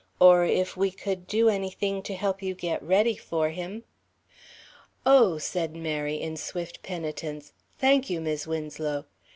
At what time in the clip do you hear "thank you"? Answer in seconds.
7.77-8.19